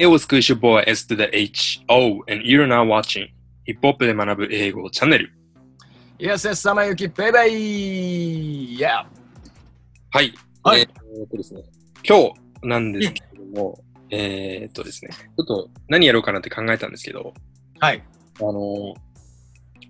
[0.00, 3.26] It was Cool Your Boy S to the H O and you're now watching
[3.64, 5.32] ヒップホップで学ぶ英語チャンネル。
[6.20, 9.06] Yes, yes, 様ゆきベイベイ !Yeah!
[10.12, 10.32] はい。
[10.62, 10.88] はいえー
[11.18, 11.62] えーっとですね、
[12.08, 12.32] 今
[12.62, 13.80] 日なんですけれども、
[14.10, 17.34] えーっとですね、ちょっと何やろうかなって考えたんですけど、
[17.80, 18.00] はい。
[18.38, 18.94] あのー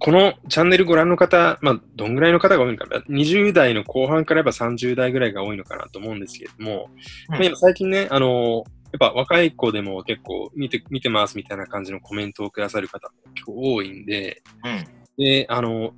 [0.01, 6.89] このチャンネルご覧の方、まあ、どんぐらいの方が多いのかな、20代の後半からやっぱ30代ぐらいが多いのかなと思うんですけれども、
[7.31, 8.65] うんまあ今最近ね、あの
[8.97, 15.25] っぱ若い子でも結構見て見てますみたいな感じのコメントをくださる方も結構多いんで、うん。
[15.25, 15.93] で、あの、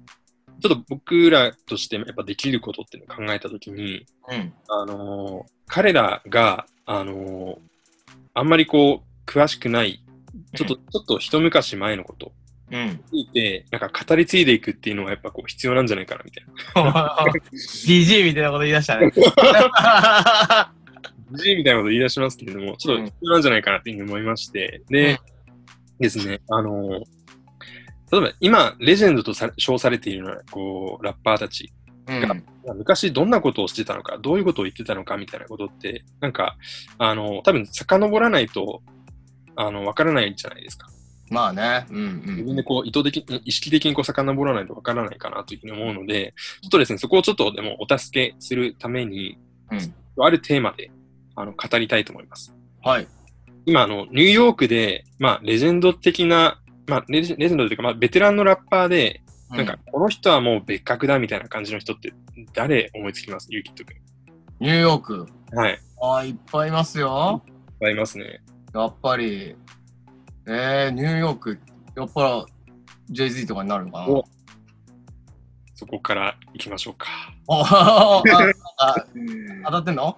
[0.61, 4.53] ちょっと僕らとしてやっぱできることっていうのを考えたときに、うん。
[4.69, 7.59] あの、彼らが、あの、
[8.35, 10.03] あんまりこう、詳しくない、
[10.55, 12.33] ちょっと、ちょっと一昔前のこと
[12.73, 13.03] うん。
[13.11, 16.45] にいて、なんか語り継いでいくっていうのはやっぱこう必要なんじゃないかなみたい
[16.85, 17.17] な。
[17.53, 19.13] DG みたいなこと言い出したね。
[21.33, 25.19] G みたいなこと言い出しますけれども、ちょっと必要なんじゃないかなっていうふうに思いまして、で、
[25.99, 27.01] ですね、あの、
[28.13, 31.73] 例えば今、レジェンドとさ称されているような、こう、ラッパーたち
[32.09, 32.79] うん。
[32.79, 36.57] 昔どんなことをしてたのか、どういうことを言ってたのかみたいなことって、なんか、
[36.99, 38.83] あの、多分遡らないと、
[39.57, 40.89] あの、わからないじゃないですか。
[41.31, 41.87] まあね。
[41.91, 49.39] うん自分でこう、意図的に、意識的にこう、遡らないとわからないかなというふうに思うので、ちょっとですね、そこをちょっとでもお助けするために、
[49.71, 50.91] うんあるテーマで、
[51.41, 52.55] あの、語りたいと思います。
[52.83, 53.07] はい。
[53.67, 62.13] 今、あの、ニューヨークで、まあ、レジェンド的な、まあ、レジェンドというか、まあ、ベテランのラッパーで、なんか、この人はもう別格だみたいな感じの人って、
[62.55, 63.49] 誰思いつきます？
[63.51, 63.97] ユーキット君。
[64.61, 65.27] ニューヨーク。
[65.53, 65.79] はい。
[66.01, 67.43] ああ、いっぱいいますよ。
[67.83, 68.41] ありますね。
[68.73, 69.57] やっぱり。
[70.47, 71.59] えー、ニューヨーク、
[71.97, 72.47] やっぱ
[73.11, 74.07] Jay-Z とかになるのかな？
[74.09, 74.25] お
[75.75, 77.09] そこから行きましょうか。
[77.49, 78.23] 当
[79.71, 80.17] たってんの？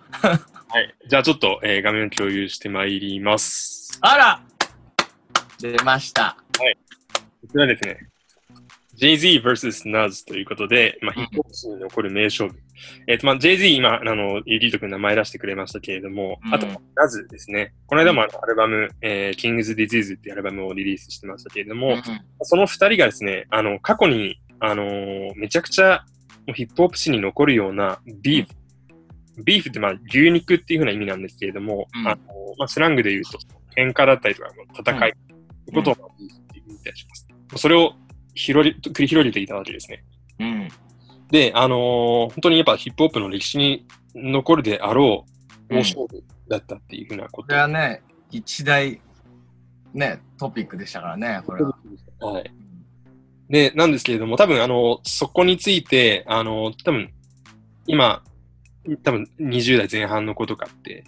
[0.73, 0.95] はい。
[1.06, 3.98] じゃあちょっと、えー画面を共有してまいります。
[4.01, 4.42] あら
[5.61, 6.34] 出ました。
[6.55, 6.65] こ
[7.53, 7.98] ちらですね。
[8.97, 9.91] Jay-Z vs.
[9.91, 12.56] Nuz ということで、まあ、ヒップホップ史に残る名勝負。
[13.06, 17.75] えっ、と、まあ、Jay-Z 今、あの、ユリート君名前出してくれましたけれども、うんあと、Nuz ですね。
[17.87, 21.99] この間もあのアルバム、えー、King's Disease っていうアルバムをリリースしてましたけれども、
[22.41, 26.06] その二人がですね、あの、過去に、あのーめちゃくちゃ
[26.47, 28.54] もうヒップホップ史に残るようなビーフ、
[29.38, 32.19] ビーフってまあ牛肉っていう風な意味なんですけれども、うんあのー
[32.59, 33.38] まあ、スラングで言うと、
[33.76, 37.26] 喧嘩だったりとか、戦い、ということをまあビーフって言ったりします。
[37.56, 37.94] それを
[38.34, 40.04] 広り繰り広げていたわけですね。
[40.41, 40.69] うん。
[41.31, 41.78] で、あのー
[42.31, 45.42] 本当にやっぱヒップホップの歴史に残るであろう、うん
[45.72, 49.00] 大勝負だったっていう風なこことれはね、一大、
[49.94, 51.75] ね、トピックでしたからね、これは。
[52.21, 52.53] はい。
[53.48, 57.10] で、なんですけれども、多分、あの、そこについて、あの、多分、
[57.87, 58.22] 今、
[59.03, 61.04] 多分20代前半の子とかって、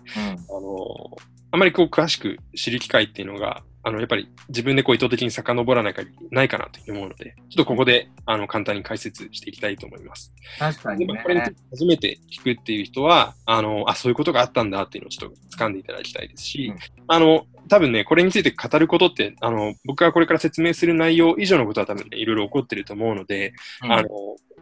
[0.48, 1.16] あの、
[1.50, 10.34] あまりこう詳しく知る機会っていうのが、あの、やっぱり自分でこう意図的に遡らない限りないかなと思うので、ちょっとここで、あの、簡単に解説していきたいと思います。
[10.58, 11.20] 確かにね。
[11.22, 23.52] これについて初めて聞くっていう人は、あの、あ、そういうことがあったんだっていうのをちょっと掴んでいただきたいですし、うんあの、多分ね、これについて語ることって、あの、僕がこれから説明する内容以上のことは多分ね、いろいろ起こってると思うので、
[23.82, 24.08] うんあの、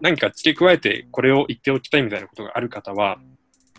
[0.01, 3.19] 何か付け加えてこれを言っておきたいみたいなことがある方は、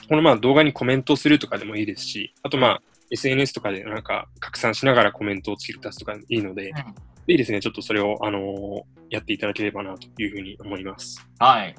[0.08, 2.82] このまあ動画にコメントするとかでもいいですし、あとまあ
[3.14, 11.24] SNS とかでなんか拡散しながらコメントを付け足すとかいいので、うんぜひですね、ちょっとそれを、あのーやっていただければなというふうに思います。
[11.38, 11.76] はい。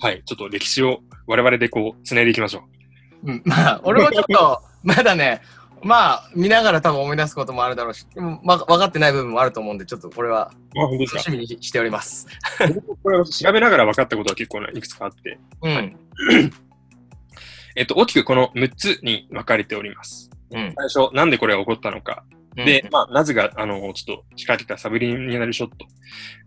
[0.00, 0.22] はい。
[0.24, 2.64] ちょっと歴史を我々でこう、繋いでいきましょ
[3.24, 3.30] う。
[3.30, 5.42] うん、まあ、俺もちょっと、 まだね、
[5.82, 12.26] まあ、見ながら多分思い出すこともあるだろうし、でもまあ、分かってない部分もあると思うんで、ちょっとこれは楽しみにしております。
[13.02, 15.96] これを調べながら分かったことは結構ねいくつかあって、うん。
[17.76, 20.30] えっと、大きくこの6つに分かれております。
[20.50, 20.74] うん。
[20.76, 22.24] 最初、なんでこれが起こったのか。
[22.32, 25.86] うんで、、まあ、ナズが、あの、ちょっと仕掛けたサブリミナルショット。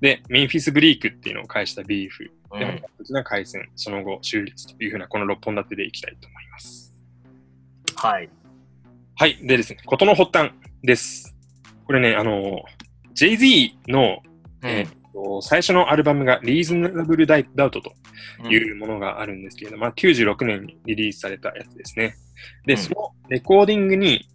[0.02, 2.26] で、メンフィスブリークっていうのを返したビーフ。
[2.26, 6.94] で、うん本格的な回戦、その後、終立というふうな、この6本立てでいきたいと思います。
[7.96, 8.30] はい。
[9.16, 9.38] はい。
[9.42, 10.52] でですね、ことの発端
[10.84, 11.34] です。
[11.86, 12.64] これね、あの、
[13.14, 14.22] Jay-Z の、
[14.64, 15.01] えー
[15.42, 17.26] 最初のアルバムが Reasonable
[17.56, 17.94] Doubt と
[18.50, 22.16] いうものがあるんですけれども、まあ、96年にリリースされたやつですね。
[22.66, 24.28] で、うんそのレコーディングに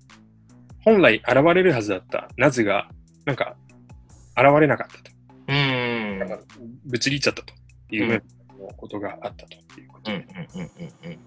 [0.85, 2.89] 本来現れるはずだったナズが、
[3.25, 3.57] なんか、
[4.37, 5.11] 現れなかったと。
[5.49, 6.19] うん。
[6.21, 6.39] なんか、
[6.85, 7.55] ぶち切っちゃったと
[7.91, 8.23] いうう
[8.77, 10.19] ことがあったということうん。
[10.19, 10.61] うん。
[10.61, 11.11] うん。
[11.11, 11.19] うん。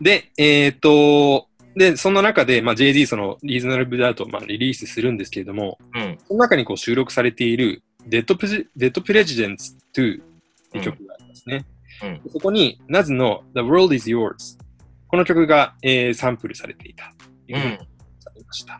[0.00, 6.18] で、えっ、と、で、そんな中で、まあ、JD そのリーズナルブダートをまあリリースするんですけれども、うん。
[6.26, 10.24] その中にこう収録されている Dead, Pre- Dead Presidents 2っ
[10.72, 11.64] て曲がありますね。
[12.02, 14.58] うんそこに、ナズの The World is Yours。
[15.08, 17.12] この曲が、えーサンプルされていた。
[17.46, 17.76] というふうに
[18.20, 18.78] されました。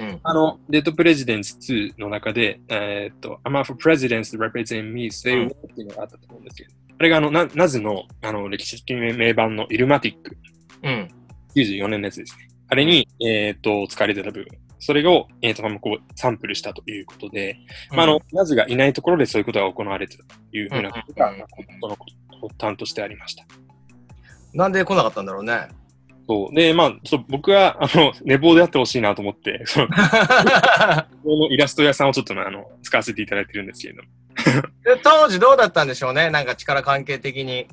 [0.00, 0.20] うん。
[0.22, 10.36] あの、デッドプレジデンス2の中で、えーっと、I'm for presidents to represent me, say うん what っていうのがあったと思うんですけど、あれがあの、なナズのあの歴史的名盤のイルマティック、
[10.82, 11.08] うん。
[11.54, 12.48] 94年のやつですね。
[12.68, 14.46] あれに、えーっと、使われてた部分。
[14.78, 17.58] それを、えーっと、こう、サンプルしたということで、
[17.90, 21.96] まあ、あの、ナズがいないところでそういうことが行われてたというふうなことが、うんまあこの
[22.48, 23.44] 発端としてありました。
[24.52, 25.68] なんで来なかったんだろうね。
[26.28, 26.54] そう。
[26.54, 29.94] で、まあ、ちょっと僕は、あの、寝坊であってほしいなと思って、その、 こ
[31.24, 34.08] のイラスト屋さんをちょっとねあの、使わせていただいてるんですけれども。
[34.84, 36.30] で当時どうだったんでしょうね。
[36.30, 37.68] なんか力関係的に。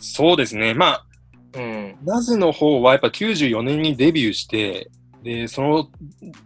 [0.00, 0.74] そうですね。
[0.74, 1.06] まあ、
[1.54, 1.96] うん。
[2.04, 4.90] ナズの方はやっぱ94年にデビューして、
[5.22, 5.88] で、その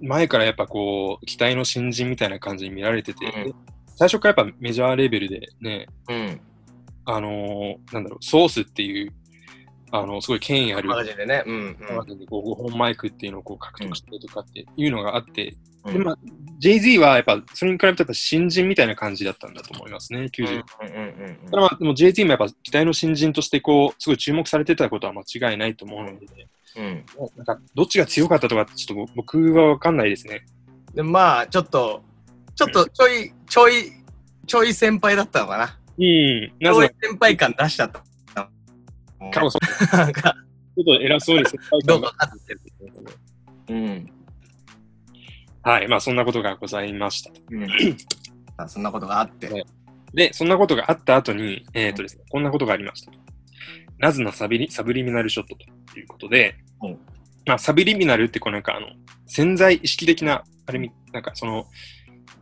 [0.01, 3.55] 前からやっぱこう、期待の新人みたいな感じに見られてて、うん
[3.97, 6.41] 最初からやっぱメジャーレベルでね、うん。
[7.05, 9.13] あのーなんだろう、ソースっていう、
[9.97, 11.45] あの、すごい権威あるマガジンでね。
[11.47, 11.77] うん。
[11.89, 15.55] マガジンでこう5本マイクっていうのをこう獲得してとかっていうのがあって、
[15.85, 15.93] うん。
[15.93, 16.19] で、まあ、
[16.59, 20.47] Jay-Z はやっぱそれに比べてやっぱ新人みたいな感じだったんだと思いますね、90。
[20.47, 26.27] うんうんうんただまあ、でも Jay-Z もやっぱ期待の新人としてこう、すごい注目されてたことは間違いないと思うので、
[26.77, 26.85] うん。
[26.85, 27.05] うん。
[27.37, 30.45] なんか、どっちが強かったとかちょっと僕はわかんないですね。
[30.95, 32.03] で、まあ、ちょっと、
[32.57, 33.93] ちょっとちょい、ちょい、
[34.47, 35.65] ちょい先輩だったのかな。
[35.65, 36.03] うん。
[36.03, 38.03] ちょいなぜ先輩感出しちゃった。
[39.31, 40.05] かもしれない。
[40.07, 40.35] なんか、
[40.77, 42.61] ちょっと偉そうに先輩どうか分かってる。
[43.69, 44.11] うん。
[45.63, 45.89] はい。
[45.89, 47.31] まあ、そんなことがございました。
[47.51, 47.67] うん。
[48.57, 49.49] あそんなことがあって。
[49.49, 49.65] はい
[50.15, 53.13] で、そんなことがあった後に、えっ、とですね、こんなことがありました。
[53.99, 55.57] ナズのサビリサブリミナルショット
[55.93, 56.99] ということで、うん
[57.47, 58.87] まあ、サブリミナルってこうなんかあの、
[59.27, 61.67] 潜在意識的な、あれみ、なんかその、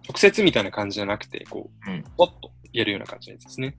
[0.07, 3.77] 直接みたいな感じじゃなくて、こう、うんポッとやるような感じのやつですね。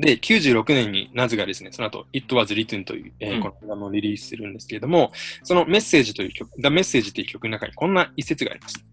[0.00, 5.12] で、96年にナズがですね、その後、It Was Written という、えーうんこのアルバムをリリースするんですけれども、
[5.42, 8.84] そのメッセージという曲、The Message という曲の中にこんな一節があります。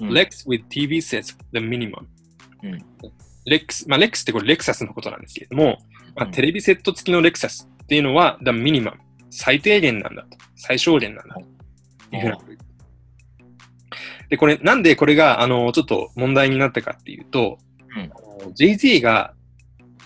[0.00, 2.04] うん Lex with TV sets the minimum.
[2.62, 2.84] うん
[3.46, 5.78] レックス、まあ、レックスってこれレクサスのことなんですけれども、
[6.16, 8.94] まあ、うんテレビセット付きのレクサスっていうのは the minimum。
[9.30, 10.38] 最低限なんだと。
[10.56, 11.40] 最小限なんだと。
[12.16, 12.38] いうふうな
[14.28, 17.58] で、これ、なんでこれが、あの、ちょっと問題になったかっていうと、
[17.96, 19.34] うんあの Jay-Z が、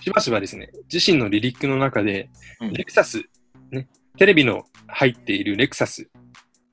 [0.01, 3.23] しばしばですね、自身のリリックの中で、うんレクサス、
[3.71, 3.87] ね、
[4.17, 6.09] テレビの入っているレクサス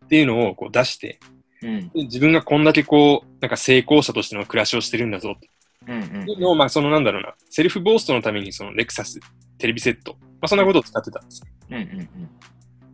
[0.04, 1.20] っていうのをこう出して、
[1.62, 1.88] うん。
[1.90, 5.50] で自分がこんだけこう、なんか成功者としての暮らしをしてるんだぞって
[5.86, 6.02] うん。
[6.22, 9.20] うんいうのを、まあ、そのなんだろうな、セルフボーストのためにそのレクサス、
[9.58, 11.42] テレビセット、まあ、そんなことを使ってたんです。
[11.70, 11.76] うん。
[11.76, 12.08] うん。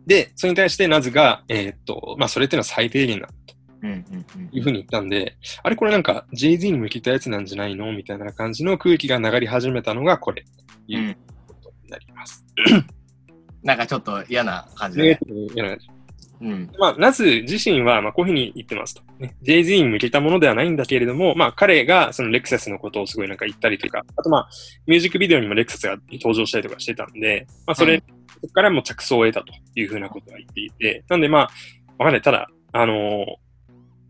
[0.05, 3.39] で、それに対してナズが、えーっと、まあ、それっていうのは最低限だとうん。
[3.45, 3.54] うん。
[4.51, 10.49] いうふうに言ったんで、あれこれなんか Jay-Z に向けたやつなんじゃないのみたいな感じの空気が流れ始めたのがこれ、と
[10.87, 11.15] いう
[11.47, 12.45] ことになります。
[13.63, 15.19] なんかちょっと嫌な感じだねね。
[15.55, 15.77] いや
[16.41, 16.69] うん。
[16.77, 19.01] まあ、ナズ自身は、まあ、こういうふうに言ってますと。
[19.19, 24.49] ね、Jay-Z に向けたものではないんだけれども、まあ、彼がそのレクサスのことをすごいなんか言ったりとか、あとまあ、
[24.85, 31.41] ミュージックビデオにもレクサスが登場したりとかしてたんで、まあ、それ、うんそこからも着想を得たというふうなことが言っていて、なんでまあ、
[31.97, 32.21] わかんない。
[32.21, 33.44] ただ、あのー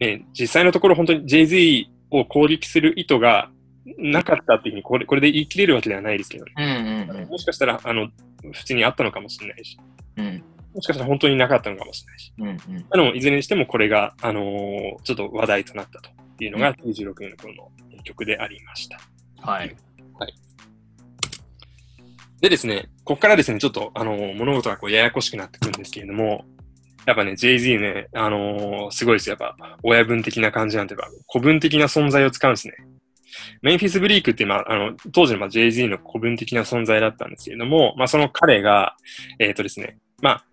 [0.06, 3.50] ね、実際のところ本当に Jay-Z を攻撃する意図が
[3.98, 6.54] なかったっていうふうにこれ、これで言い切れるわけではないですけどね。
[6.57, 7.18] うん。
[7.22, 7.28] うん。
[7.30, 8.10] もしかしたら、あの、
[8.52, 9.78] 普通にあったのかもしれないし、
[10.18, 10.44] うん。
[10.74, 12.34] もしかしたら本当になかったのかもしれないし。
[12.38, 12.75] うん。
[12.75, 12.86] うん。
[12.90, 19.00] あの、いずれにしてもこれが、あのーちょっと話題となったというのが96年の頃の曲でありました。
[19.42, 19.76] はい。
[22.42, 26.45] でですね、ここからですね、ちょっと、あのー物事がこうややこしくなってくるんですけれども、
[27.06, 29.38] やっぱね、Jay-Z ね、あのーすごいですよ。
[29.40, 32.76] やっぱ、親分的な感じなんていうか、古文的な存在を使うんですね。
[33.62, 38.95] メンフィス・ブリークって、まあ、あの、当時のまあ Jay-Z の古文的な存在だったんですけれども、まあ、その彼が、
[39.40, 40.45] えっ、とですね、まあ、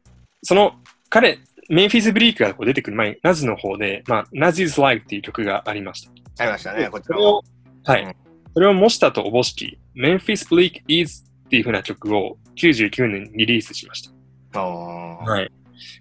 [0.43, 0.75] その
[1.09, 6.11] 彼、メンフィス・ブリークがこう出てくる前に、ナズの方で、まあ、Naz's Life っていう曲がありました。
[6.43, 7.43] ありましたね、こちらも。
[7.85, 8.15] それを、はい。
[8.17, 8.23] うん
[8.55, 14.61] それを模したとおぼしき、Memphis Bleak Is っていう風な曲を99年にリリースしました。
[14.61, 15.51] あーはい。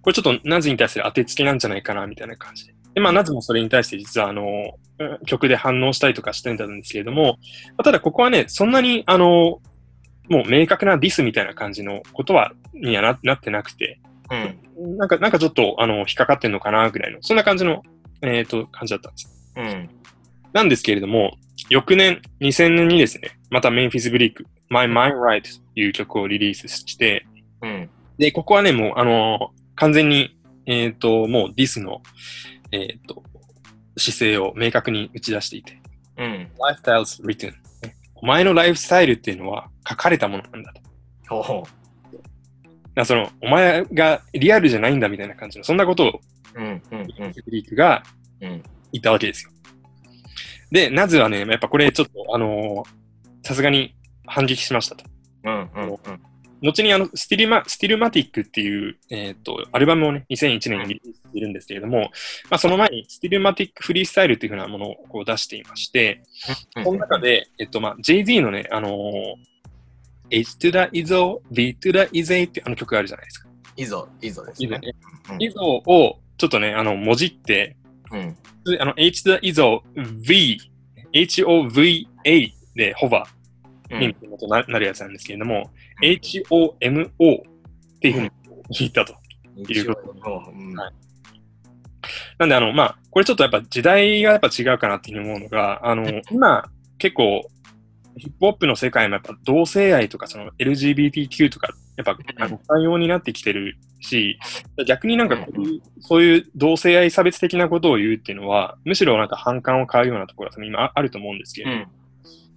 [0.01, 2.73] これちょっとナズに対する当てつけなんじゃないかな、みたいな感じで。
[2.93, 4.43] で、まあ、ナズもそれに対して実は、あの、
[5.00, 9.59] うん曲で反応したりとかしてたんですけれども、まあただここはね、そんなに、あの、
[10.29, 14.00] もう明確なディスみたいな感じのことは、にはななってなくて、
[14.77, 14.97] うん。
[14.97, 17.83] なんか、なんかちょっと、あの、引っかかってんのかな、ぐらいの、そんな感じの、
[18.21, 19.53] えっ、と、感じだったんです。
[19.57, 19.89] うん。
[20.53, 21.38] なんですけれども、
[21.69, 27.25] 翌年、2000年にですね、またメンフィス・ブリーク、My Mind Right という曲をリリースして、
[27.61, 27.89] うん。
[28.17, 32.03] で、ここはね、もう、あのー完全に、えっ、と、もうディスの、
[32.71, 33.23] えっ、と、
[33.97, 35.81] 姿勢を明確に打ち出していて、
[36.19, 36.51] うん。
[36.59, 37.95] Lifestyles Written、ね。
[38.13, 40.71] お前のライフスタイルっていうのは書かれたものなんだ
[41.27, 41.41] と。
[41.41, 42.19] ほう。
[42.93, 46.21] らその、お前がリアルじゃないんだみたいな感じの、そんなことを
[46.53, 46.83] うん。
[46.91, 47.00] うん。
[47.00, 47.33] うん。
[47.33, 48.03] フリークが
[48.39, 48.63] うん。
[48.91, 49.50] いたわけですよ。
[50.69, 53.01] で、ナズはね、やっぱこれちょっと、あのー
[53.43, 53.95] さすがに
[54.27, 55.03] 反撃しましたと。
[55.45, 55.69] うん。
[55.73, 56.30] うん。
[56.62, 62.12] 後にあの Stillma、Stillmatic っていう、えっ、と、アルバムをね、2001年にリリースしているんですけれども、
[62.50, 66.24] まあ、その前に Stillmatic Freestyle っていうふうなものをこう出していまして、
[66.84, 69.51] この中で、えっと、まあ、Jay-Z のね、あのー
[70.34, 73.50] H to the Izzo, V to the Izza っていうあの曲があるじゃないですか。
[73.75, 74.80] Izzo、Izzo ですね。
[74.80, 74.94] ね。
[75.30, 75.38] うん
[75.86, 77.75] をちょっとね、あの、もじって、
[78.12, 78.38] うん。
[78.80, 79.81] あの、H to the Izzo,
[80.25, 80.58] V,
[81.13, 83.40] H-O-V-A でホバうー
[84.00, 84.15] に
[84.50, 85.69] ななるやつなんですけれども、
[86.01, 88.31] H-O-M-O っていうふうに
[88.69, 89.15] 言ったと。
[89.55, 90.75] 一応うん。
[90.75, 90.93] はい。
[92.39, 96.65] なんで、あの、まあ、これちょっとやっぱ時代がやっぱ違うかなっていうふうに思うのが、あの、今、
[96.98, 97.41] 結構、
[98.17, 104.38] ヒップホップの世界もやっぱ同性愛とかその LGBTQ とか、やっぱあの寛容になってきてるし、
[104.86, 111.88] 逆になんかこういうそういう同性愛差別的なことを言うっていうのは、むしろなんか反感を買うようなところが今ああると思うんですけど、うん。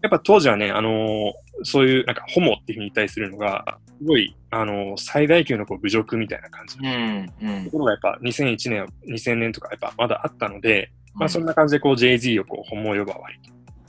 [0.04, 1.32] やっぱ当時はね、あのー
[1.62, 7.70] そういうなんかホモっていうふうに対するのが、すごい、あのー最大級のこう侮辱みたいな感じのと。
[7.70, 13.38] ころがやっぱ2001年、2000年とかやっぱまだあったので、まあそんな感じでこう Jay-Z をこうホモ呼ばわり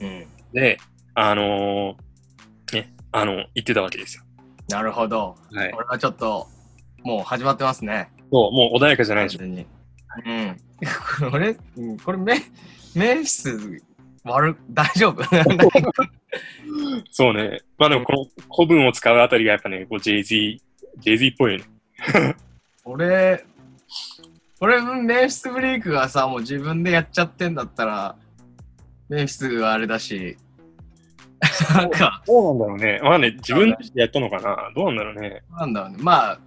[0.07, 0.25] うん。
[0.53, 0.77] で、
[1.15, 4.23] あのーね、あの、言ってたわけですよ。
[4.69, 5.35] なるほど。
[5.51, 5.71] はい。
[5.71, 6.47] これはちょっと、
[7.03, 8.09] もう始まってますね。
[8.31, 9.43] そう、もう穏やかじゃないでしょ。
[9.43, 11.29] うん。
[11.31, 12.35] これ、うんこれ、め、
[12.95, 13.49] 名詞
[14.25, 15.23] 悪、 大丈夫？
[17.11, 17.59] そうね。
[17.77, 20.59] まあでもこの古文を使うあたりがやっぱね、こう Jay-Z、
[20.99, 21.65] Jay-Z っぽいよね。
[22.83, 23.45] 俺、
[24.59, 28.15] 俺、名詞ブレイクがさ、もう自分でやっちゃってんだったら、
[29.07, 30.37] 名詞があれだし、
[31.73, 32.99] なんか、どうなんだろうね。
[33.03, 35.43] まあね、自分でやったのかなどうなんだろうね。
[35.51, 35.97] なんだろうね。
[35.99, 36.39] まあ、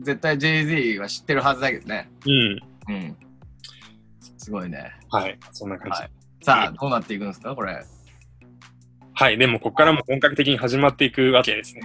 [0.00, 2.08] 絶対 Jay-Z は知ってるはずだけどね。
[2.24, 2.60] うん。
[2.88, 3.16] うん。
[4.38, 4.92] すごいね。
[5.10, 5.38] はい。
[5.52, 6.00] そんな感じ。
[6.00, 7.84] はいさあ、どうなっていくんですか、これ。
[9.12, 9.38] はい。
[9.38, 11.82] でも、ここからも本格的に始まっていくわけですね。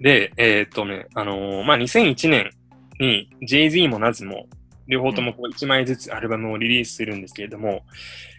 [0.00, 2.50] で、えーっとね、あのーまあ、2001年
[2.98, 4.46] に Jay-Z も Naz も、
[4.86, 7.82] 両方ともこう1枚ずつアルバムをリリースするんですけれども、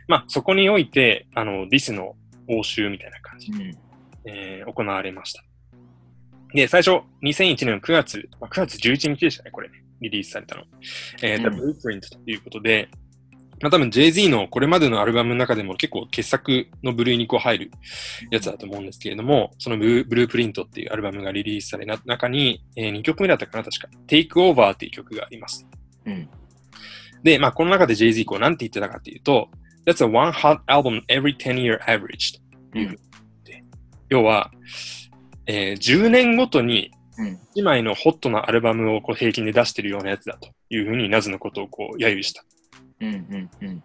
[0.08, 2.16] まあ、そこにおいて、あの、ディスの
[2.48, 3.78] 応酬みたいな感じで、うん。
[4.26, 5.44] えー行われました。
[6.54, 10.64] で、最初、2001年の9月、まあ、9月11日でしたね、これね、リリースされたの。
[11.22, 12.90] えー、うん The Blueprint ということで、
[13.62, 17.72] まあ多分 Jay-Z のこれまでのアルバムの中でも結構傑作の部類にこう入る
[18.32, 23.88] やつだと思うんですけれども、そのブルーブループリントっていうアルバムがリリースされた中に、え2曲目だったかな、確か。
[24.08, 25.68] Take Over っていう曲があります。
[26.06, 26.30] うん。
[27.24, 29.50] で、まあこの中で Jay-Z こうなんて言ってたかっていうと、
[29.86, 32.40] That's a one hot album every 10 year average
[32.72, 32.98] というふうに言っ
[33.44, 33.64] て、
[34.10, 34.52] 要は、
[35.48, 37.40] えー10年ごとにうん。
[37.56, 42.44] 1枚のホットなアルバムをこう平均で出してるようなやつだというふうにナズのことをこう揶揄した。
[43.00, 43.10] うん。
[43.10, 43.50] うん。
[43.62, 43.84] うん。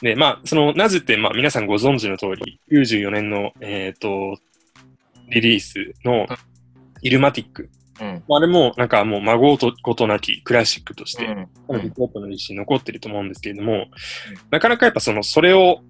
[0.00, 4.36] で、まあ、そのナズって、まあ皆さんご存知の通り、94年の、えっ、と、
[5.28, 6.26] リリースの
[7.02, 7.70] イルマティック。
[8.00, 8.22] うん。
[8.28, 11.26] あれも、なんかもう孫とことなきクラシックとして、
[11.68, 11.80] うん。
[11.80, 13.86] ヒップホップの歴史に残ってると思うんですけれども、
[14.50, 15.80] なかなかやっぱその、それを、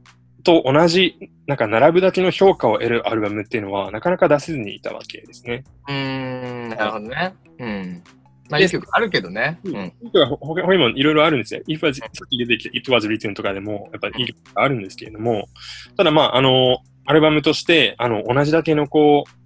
[0.45, 5.65] と同じ、なんか並ぶだけの評価を得るアルバムっていうのは、なかなか出せずにいたわけですね。
[5.89, 6.69] うーん。
[6.71, 7.35] なるほどね。
[7.59, 8.03] うん。
[8.51, 9.61] まあ、いい曲あるけどね。
[9.65, 11.63] ううん他他にもいろいろあるんですよ。
[11.69, 15.49] If was, さっき出てきた It was written とかでも、やっぱりいい曲があるんですけれども、
[15.97, 19.43] ただまあ、あの、アルバムとして、あの、同じだけのこう、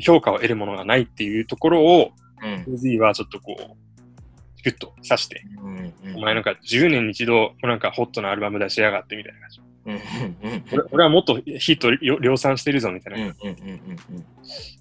[0.00, 2.10] 評価を得るものがないっていうところを、
[2.66, 2.76] うん。
[2.76, 5.68] Z はちょっとこう、ギュッと刺して、う
[6.10, 6.16] ん。
[6.16, 9.60] お前なんか10年に一度、なんかホットなアルバム出しやがってみたいな感じ。
[9.86, 9.94] うん。
[9.94, 10.64] うん。
[10.72, 13.34] 俺俺はもっとヒット量量産してるぞみたいな。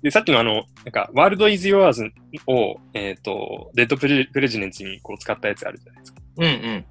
[0.01, 0.91] で、さっきのあの、なん。
[0.91, 2.11] か、ワールドイズ・ヨアーズ
[2.47, 6.21] を、えっ、と、デッドプレプレジデンツにこう使ったやつあるじゃないですか。
[6.37, 6.45] うん。
[6.45, 6.85] うん。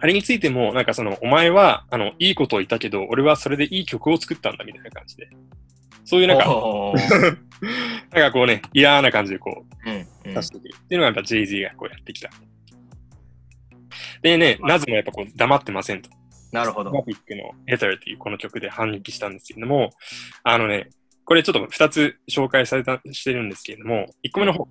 [0.00, 0.84] あれについても、なん。
[0.84, 4.56] かその、お前は、あの、いいことを言ったけど、俺はそれでいい曲を作ったん。
[4.56, 5.28] だみたいな感じで。
[6.04, 6.38] そういうなん。
[6.38, 6.44] か、
[8.12, 8.30] なん。
[8.30, 10.34] かこうね、嫌な感じでこう、うん。
[10.34, 12.30] 出してくるっていうのがやっぱ Jay-Z がこうやってきた。
[14.22, 16.02] でね、ナズもやっぱこう黙ってません。
[16.02, 16.10] と。
[16.52, 16.98] なるほどグ。
[16.98, 19.90] ラフィックの Ether っていうこの曲で反撃したんですけれども、
[20.42, 20.90] あのね、
[21.24, 24.68] これちょっと2つ紹介された、してるんですけれども、1個目の方、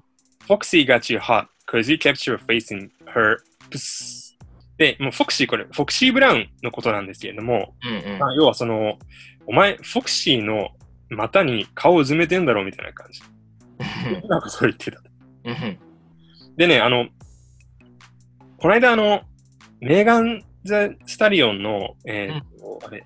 [0.48, 3.38] Foxy got you hot cause you kept your face in her
[3.69, 4.36] puss.
[4.77, 8.13] で、もう Foxy これ、Foxy ブラウンのことなんですけれども、うん。
[8.13, 8.98] うんまあ、要はその、
[9.46, 10.69] お前、Foxy の
[11.10, 13.22] 股に顔をうずめてんだろうみたいな感じ。
[14.27, 15.01] なんかそう言ってた。
[15.46, 15.79] うん。
[16.57, 17.07] でね、あの、
[18.57, 19.22] この間あの、
[19.79, 23.06] メーガン・ザ・スタリオンの、えーとあれ、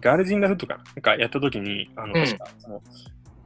[0.00, 2.82] Girls in da Hood かななんかやった時に、あの、うん確か、その、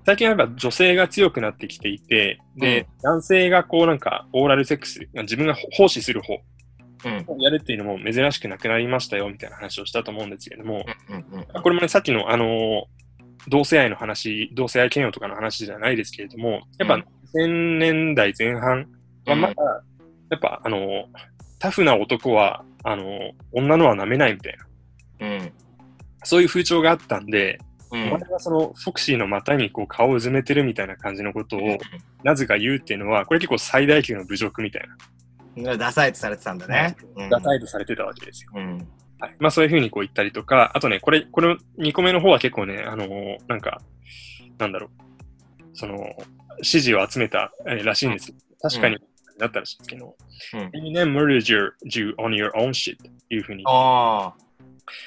[0.07, 6.41] 最近はやっぱ女性が強くなってきていて、で、男性がこうなんか、オーラルセックス、自分が奉仕する方
[7.05, 7.41] うん。
[7.41, 11.39] やるっていうのも珍しくなくなりましたよみたいな話をしたと思うんですけれども、うん。
[11.39, 11.63] うん。
[11.63, 12.85] これもね、さっきの、あのー
[13.49, 17.05] 同性愛の話、同性愛嫌悪とかの話じゃないですけれども、やっぱうん
[17.35, 18.89] 2000年代前半
[19.25, 19.55] はまだ、
[20.31, 21.05] やっぱあのー
[21.61, 24.57] タフな男は、あのー女のは舐めないみたい
[25.19, 25.52] な、うん。
[26.23, 27.59] そういう風潮があったんで、
[27.90, 31.78] うお前がそのフォクシーの股にこう顔をうずめてるみたいな感じのことをん。
[32.23, 34.88] なぜか言うっていうのは、これ結構最大級の侮辱みたい
[35.57, 35.78] うん。
[35.78, 36.97] ダサいとされてたんだね。
[37.28, 38.52] ダサいとされてたわけですよ。
[38.55, 38.78] うん。
[39.19, 39.37] はい。
[39.40, 43.81] まあそういうふうにこう言ったりとか、あとね、これ、これ2個目の方は結構ね、あのーなんか、
[44.59, 44.90] なんだろう、
[45.75, 45.99] その、
[46.62, 48.37] 支持を集めた、えーらしいんですよ。
[48.62, 48.99] 確かに、
[49.38, 50.16] だったらしいんですけど、
[50.55, 50.61] うん。
[50.71, 54.47] Eminem murdered your, you on your own shit っていうふうに、ああ。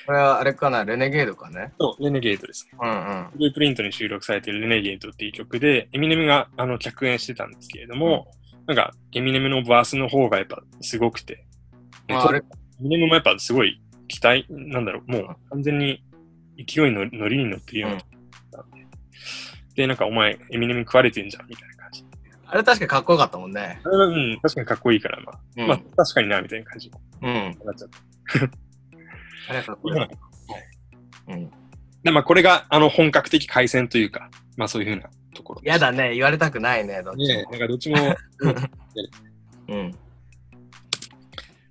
[0.06, 1.74] これはあれかな、レネゲードかね。
[1.80, 2.78] そうレネゲートですね。
[2.82, 3.30] うんうん。
[3.34, 8.28] ブループリントに収録されているレネゲートっていう曲で、エミネムがあの客演してたんですけれども、
[8.68, 11.46] なんか、エミネムのバースの方がやっぱすごくて、
[12.08, 12.44] でああれエ
[12.84, 16.04] ミネムもやっぱすごい期待、なんだろう、もう完全に
[16.58, 18.10] 勢いの乗りに乗ってるような曲
[18.52, 18.88] だったんで、
[19.76, 22.06] で、なんかお前、エミネム食われてんじゃんみたいな感じ。
[22.52, 23.80] あれ確かかっこよかったもんね。
[23.86, 27.34] うん、確かにかっこいいから、まあ、うんまあ、確かにな、みたいな感じにうん。
[27.64, 28.00] なっちゃった。
[29.50, 30.08] あれはかっこよかっ
[31.28, 31.34] た。
[31.34, 31.52] うん。
[32.04, 35.62] で、まあ、これが、あの、本格的回戦というか、まあ、そういうふうなところ。
[35.64, 37.52] やだね、言われたくないね、どっちねも。
[37.52, 37.98] なんかどっちも、
[39.68, 39.92] うん。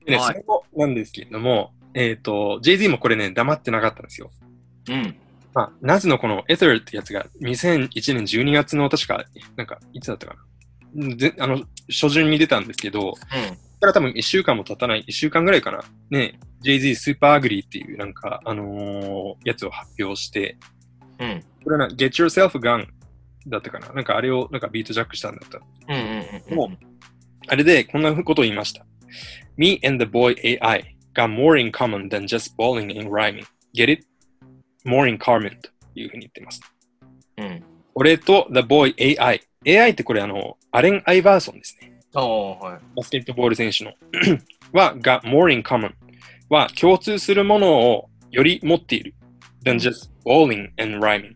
[0.05, 4.31] でね、はいそなんですけれども、えっ、と、Jay-Z もこれね、黙ってなかったんですよ。
[4.89, 5.17] うん。
[5.55, 9.25] まあ、ナズのこの Ether ってやつが2001年12月の確か、
[9.57, 10.41] なんか、いつだったかな。
[10.95, 15.85] うんであの、初旬に出たんですけど、それから多分1週間も経たない、1週間ぐらいかな。
[16.11, 20.57] ね、Jay-Z Super Ugly っていうなんか、あのーやつを発表して、
[21.19, 21.31] うん。
[21.31, 21.45] うん。
[21.65, 22.87] これはな、Get Yourself Gun
[23.47, 23.93] だったかな。
[23.93, 25.61] なんかあれをなんかビートジャックしたんだった。
[25.89, 26.57] うんうんうん。
[26.57, 26.71] も
[27.47, 28.85] あれでこんなことを言いました。
[29.57, 33.45] Me and the boy AI got more in common than just bowling and rhyming.
[33.75, 34.07] Get it?
[34.85, 36.61] More in common というふうに言ってます。
[37.39, 37.65] うん。
[37.95, 39.41] 俺と the boy AI。
[39.67, 42.01] AI ってこれあの、アレン・アイバーソンですね。
[42.61, 42.97] はい。
[42.97, 43.93] バスケットボール選手の。
[44.73, 45.93] は、が more in common
[46.49, 49.15] は共通するものをより持っている。
[49.65, 51.35] than just bowling and rhyming。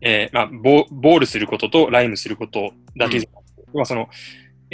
[0.00, 4.08] えーまあボ、ボールすることとライムすることだけじゃなくて、まあその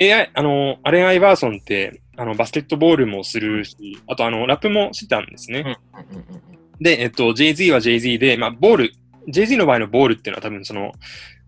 [0.00, 5.60] AI、あの、アレン・アイバーソンって、あの、バスケットボールもするし、あとあの、ラップもしてたんですね。
[5.60, 8.92] うんうんうんで、えっと、Jay-Z は Jay-Z で、まあ、ボール、
[9.28, 10.92] Jay-Z の場合のボールっていうのは多分その、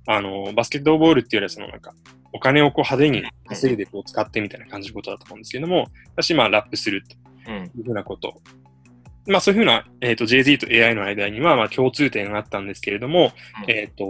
[0.07, 1.95] あの、バスケットボールっていうよりはそのなんか、
[2.33, 7.17] お金をこう派手に稼いでこう使ってみたいな感じのことだと思うんですけども、私、まあ、ラップすると
[7.49, 7.65] うん。
[7.77, 8.41] いうふうなこと。
[9.27, 13.33] まあ、そういうふうな、えっ、と、Jay-Z と AI の間には、まあ、共通点があったんですけれども、
[13.67, 14.05] うんえっ、と、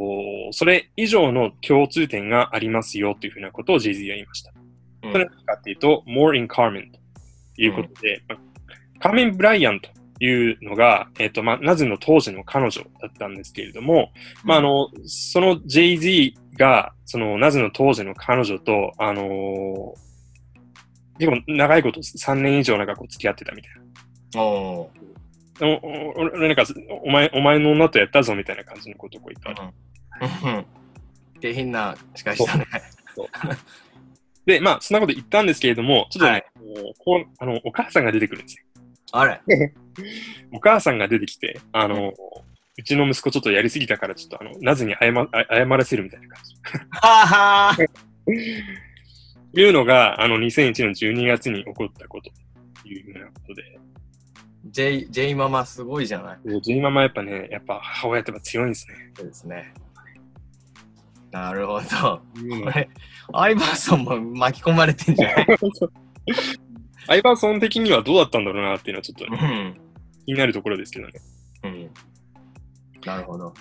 [0.53, 4.53] それ以上の共通点がありますよというふうなことを Jay-Z が言いました。
[4.57, 4.63] うん
[5.13, 7.01] それは何かっていうと、more in Carmen と
[7.61, 8.39] いうことで、まあ
[9.03, 9.91] カーメン・ブライアンと
[10.25, 14.13] いうのが、えっ、と、まあ、ナズの当時の彼女だったんですけれども、
[14.45, 20.13] まあ、あの、その Jay-Z が、そのナズの当時の彼女と、あのー
[21.19, 23.73] 結構長いこと3年以上なんかこう付き合ってたみたい
[24.35, 24.43] な。
[24.43, 24.91] お
[26.17, 26.65] 俺なんか、
[27.05, 30.49] お前、お前の女とやったぞみたいな感じのことをこう言った。
[30.49, 30.67] うん。
[31.41, 32.67] 下品な司会したね。
[34.47, 36.45] で、まあ、そんなこと言ったんですけれども、ちょっとね、はい
[37.05, 38.65] こうあの、お母さんが出てくるんですよ。
[39.11, 39.41] あれ
[40.53, 42.13] お母さんが出てきて、あの、
[42.79, 46.55] うちの息子ちょっとやりすぎたから、ちょっとあの、なぜに謝あ謝らせるみたいな感じ。
[46.91, 48.83] ははー
[49.55, 52.31] いうのが、あの、2001年12月に起こったこと
[52.83, 53.79] というふうなことで、
[54.67, 58.95] J、J ママすごいじゃないジェイママやっぱね、やっぱ母親ってやっぱ強いんですね。
[59.17, 59.75] そうですね。
[61.31, 62.23] なるほど。
[62.41, 62.89] いうのこれ、
[63.35, 65.47] アイバーソンも巻き込まれてんじゃない？
[67.09, 69.81] アイバーソン的にはどうだったんだろうなっていうのはちょっとうね、ん。
[70.27, 71.13] 気になるところですけどね。
[71.65, 71.91] うん。
[73.05, 73.53] なるほど。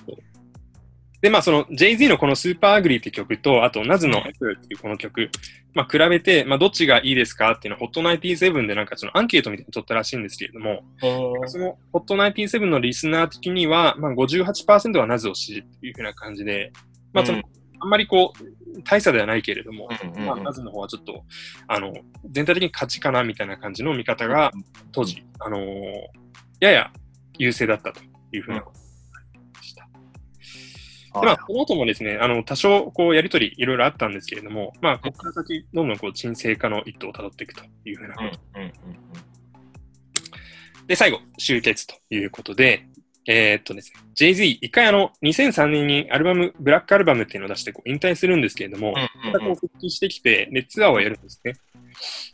[1.21, 4.31] で、まあ、その Jay-Z のこの Super Ugly って曲と、あと、ナズのってい
[4.75, 5.29] うこの曲、
[5.73, 10.83] まあ、比べて、まあ、どっちがいいですかっていうのを Hot97 でなんかそのアンケートみたいなの取ったらしいんですけれども、
[11.47, 16.73] その Hot97 のリスナー的には、まあ、58%はナズを支持っていうふうな感じで、
[17.13, 21.23] まあ、その、うんあんまりこう、大差ではないけれども、うんまあ、ナズの方はちょっと、
[21.67, 21.93] あの、
[22.29, 24.51] 全体的に勝ちかなみたいな感じの見方が、
[24.91, 26.21] 当時、あのー
[26.61, 26.91] やや
[27.39, 28.79] 優勢だったというふうなこと
[29.59, 29.83] でした。
[31.19, 38.39] でまあ、この後もですね、あの、多少、こう、やりとりいろいろあったんですけれども、まあ、ここから先、どんどん、こう、沈静化の一途をたどっていくというふうなこと。
[40.87, 42.87] で、最後、終結ということで、
[43.27, 51.53] えーっとですね、Jay-Z、一回あの、2003年にアルバム、ブラックアルバムっていうのを出してこう引退するんですけれども、またこう復帰してきて、で、ツアーをやるんですね。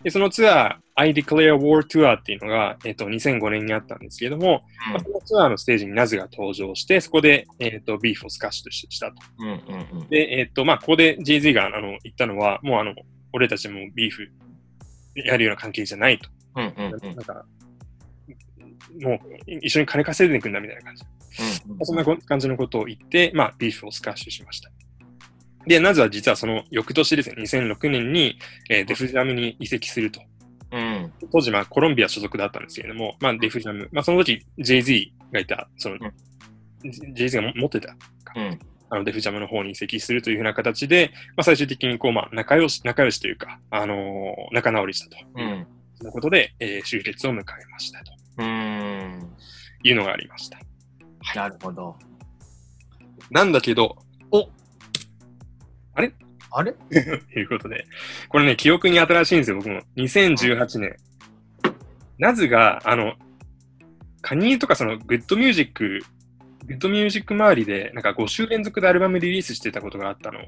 [0.03, 9.15] で、そのツアー、I Declare War Tour っていうのが、えっ、と、2005年にあったんですけれども、まあ、そのツアーのステージにナズが登場して、そこで、えっ、と、ビーフをスカッシュとしたと。
[9.39, 9.51] うんう
[9.97, 10.09] んうん。
[10.09, 12.93] で、えっ、と、まあ、ここで Jay-Z が、あの、言ったのは、もうあの、
[13.33, 14.29] 俺たちもビーフ
[15.15, 16.29] やるような関係じゃないと。
[16.55, 17.45] うんうんうんなんか、
[19.01, 19.19] もう
[19.61, 21.03] 一緒に金稼いでいくんだみたいな感じ。
[21.03, 24.71] うんそんなこ感じのことを言って、まあ、ビーフをスカッシュしました。
[25.67, 30.21] で、ナズは実はその翌年ですね、2006年に、えーデフジャムに移籍すると。
[30.71, 35.99] うん当時、まあ、コロンビア所属だったんですけれども、まあ、デフジャム、まあ、その時、Jay-Z がいた、その、ん
[37.13, 37.95] Jay-Z が持ってた、
[38.35, 45.17] うんあの、デフジャムの方に移籍するというふうな形で、まあ、最終的に、こう、まあ、仲良し、仲良しというか、あのー仲直りしたと。
[45.35, 45.67] うん
[45.99, 49.33] そのことで、えー終結を迎えましたとうん。
[49.83, 50.59] いうのがありました。
[51.35, 51.95] なるほど。
[53.31, 53.97] なんだけど、
[56.49, 56.73] あれ？
[56.73, 56.95] と
[57.39, 57.85] いうことで、
[58.29, 59.81] これね、記憶に新しいんですよ、僕も。
[59.97, 60.95] 2018年。
[62.19, 63.15] ナズが、あの、
[64.21, 70.39] カニーとかその GOOD Music、GOOD Music 周りで、なんか5週連続でアルバムリリースしてたことがあったの、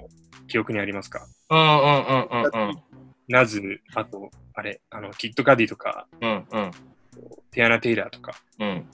[0.47, 1.27] 記憶にありますか？
[1.49, 2.77] うんうんうんうんうん。
[3.27, 3.61] ナズ、
[3.93, 6.71] あと、あれ、あの、キッドカディとか、うんうん
[7.51, 8.85] ティアナ・テイラーとか、うん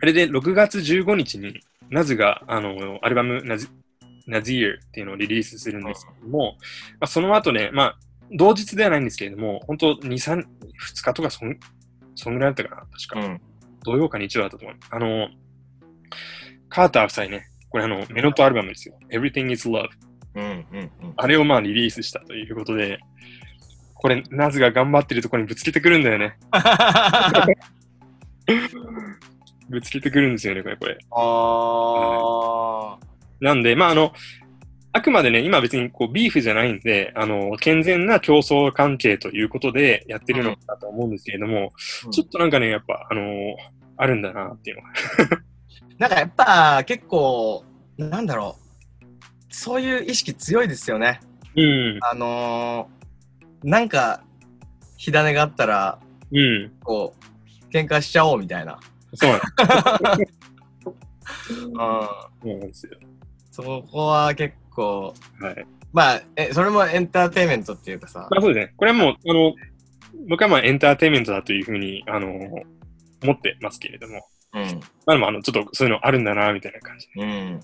[0.00, 3.68] あれで6月15日に、ナズが、あの、アルバムナズ、
[4.28, 6.56] ナズイヤーっていうのをリリースするんですけども、
[7.00, 7.98] まあ、その後ね、まあ、
[8.30, 10.44] 同日ではないんですけれども、本当2、3、2
[11.02, 11.58] 日とかそん、
[12.14, 13.20] そんぐらいだったかな、確か。
[13.20, 13.40] うん
[13.84, 14.76] 土曜か日曜だったと思う。
[14.90, 15.28] あの、
[16.68, 18.98] カーター夫妻ね、これあの、メロントアルバムですよ。
[19.10, 19.88] Everything is Love。
[20.34, 22.98] うんうんうんあれをまあリリースしたということで、
[23.98, 26.36] これ、ナズが頑張ってるところにぶつけてくるんだよね。
[29.68, 30.98] ぶつけてくるんですよね、これ、これ。
[31.10, 32.96] あ
[33.40, 34.12] なんで、まあ、あの、
[34.92, 41.72] あくまでね、今別にこうビーフじゃないんで、あの、健全な競争関係ということでやってるのかなと思うんですけれども、
[42.04, 43.22] うんちょっとなんかね、やっぱ、あの
[43.98, 44.88] あるんだなっていうのが。
[45.98, 47.64] なんかやっぱ結構
[47.98, 48.56] なんだろ
[49.02, 49.08] う
[49.50, 51.20] そういう意識強いですよね
[51.56, 52.97] うん、あのー、
[53.62, 54.22] なんか
[54.96, 55.98] 火種があったら
[56.30, 57.14] うん、こ
[57.70, 58.78] う喧嘩しちゃおうみたいな
[59.14, 59.40] そうなん
[61.50, 62.92] うんそうなんですよ。
[63.50, 65.66] そこは結構はい。
[65.92, 68.74] まあえそれもエンターテインメントっていうかさまあそうですね。
[68.76, 69.54] これはもう、あの、
[70.28, 72.28] 僕はまあエンターテインメントだというふうに、あの、
[73.22, 74.68] 思ってますけれども、うんま
[75.06, 77.22] あでも、あの、ちょっとそういうのあるんだな、みたいな感じで。
[77.22, 77.60] うん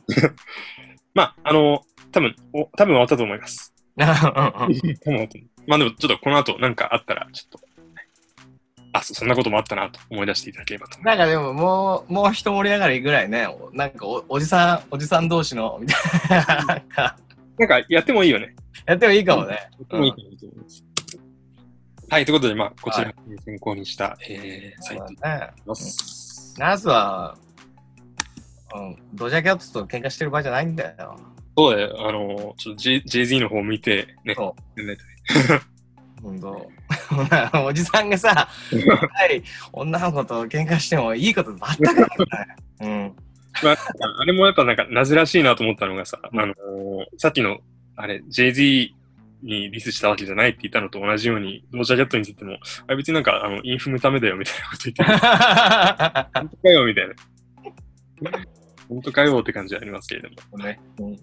[1.14, 3.72] まあ、あの、多分、お多分終わったと思います。
[3.96, 7.66] うん多分終わったまあでも、ちょっとこの後なんかあったら、ちょっと、
[8.92, 17.16] あ、そそんなこともあったなと思い出していただければと思いまなんかでももうもう一盛り上がりぐらいねおなんかおおじさんおじさん同士のみたいな。
[17.59, 18.55] なんかやってもいいよね。
[18.87, 19.55] やってもいいかもね。
[19.55, 20.85] やってもいいと思います。
[22.11, 23.12] はい、ということで、まあ、こちらを
[23.44, 26.55] 参考にした、えー、サイトになりねます。
[26.59, 27.37] ナスは、
[28.74, 31.16] うん、ドジャーキャットと喧嘩してる場合じゃないんだよ。
[31.57, 34.96] そうだよ、あの、ちょっと J- Jay-Z の方を見て、ね、そや
[35.33, 35.75] んないと
[36.23, 36.71] ほんと。
[37.65, 38.49] おじさんがさ、
[39.73, 42.09] 女の子と喧嘩してもいいこと全くない。
[42.81, 43.17] うん。
[43.63, 43.77] まあ、
[44.21, 46.57] あれもやっぱなんか、なずらしいなと思ったのがさ、うんあのー
[47.19, 47.59] さっきの、
[47.97, 48.95] あれ、Jay-Z
[49.43, 55.09] にリスしたわけじゃないって言ったのと同じように、ドージャーキャットについても、あれ別になんか、あの、インフムためだよみたいなこと言ってる。
[56.35, 57.15] 本当かよみたいな。
[58.89, 60.65] 本当かよって感じはありますけれども。
[60.65, 61.17] ねうん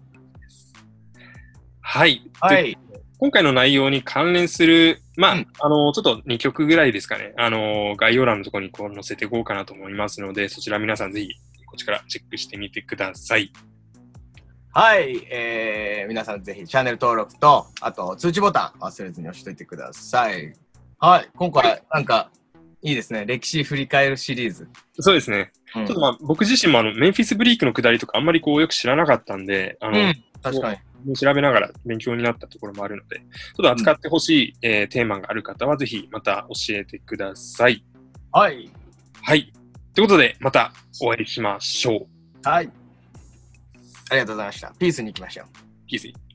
[1.81, 2.21] はい。
[2.39, 2.77] はい。
[3.21, 7.35] 今回の内容に関連する、まあ、うんあの、ちょっと2曲ぐらいですかね。
[7.37, 11.27] あの、概要欄のところにこう載せていこうかなと思いますので、そちら皆さんぜひ、
[11.67, 13.53] こっちからチェックしてみてください。
[14.73, 15.23] はい。
[15.29, 20.55] えー、皆さんぜひチャンネル登録と、あと通知ボタン忘れずに押しといてください。
[20.97, 21.29] はい。
[21.35, 22.31] 今回、なんか、
[22.81, 23.25] いいですね。
[23.27, 24.67] 歴史振り返るシリーズ。
[24.99, 25.51] そうですね。
[25.75, 30.23] うんちょっとまあ、僕自身もあの、メンフィスブリークの下りとかあんまりこうよく知らなかったんで、あの、うん。
[30.41, 30.79] 確かに。
[31.15, 37.83] 調べながら勉強になったところもあるので、ちょっと扱ってほしい、えーテーマがある方はぜひまた教えてください。
[38.31, 38.71] はい。
[39.21, 39.51] はい。
[39.93, 42.07] ということで、またお会いしましょ
[42.45, 42.49] う。
[42.49, 42.69] はい。
[44.09, 44.73] ありがとうございました。
[44.77, 45.47] ピースに行きましょう。
[45.87, 46.30] キースイ